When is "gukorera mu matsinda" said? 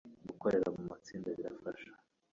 0.29-1.27